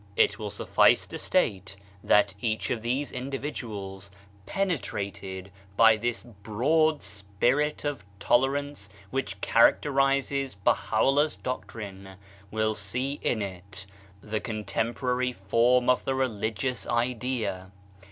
It 0.15 0.39
will 0.39 0.49
suffice 0.49 1.05
to 1.05 1.19
state 1.19 1.75
that 2.03 2.33
each 2.41 2.71
of 2.71 2.81
these 2.81 3.11
individuals, 3.11 4.09
penetrated 4.47 5.51
by 5.77 5.95
this 5.95 6.23
broad 6.23 7.03
spirit 7.03 7.85
of 7.85 8.03
tolerance 8.19 8.89
which 9.11 9.39
characterises 9.41 10.55
BahaVllah's 10.65 11.35
doctrine, 11.35 12.15
will 12.49 12.73
see 12.73 13.19
in 13.21 13.43
it 13.43 13.85
the 14.23 14.39
contemporary 14.39 15.33
form 15.33 15.87
of 15.87 16.03
the 16.03 16.15
religious 16.15 16.87
idea. 16.87 17.71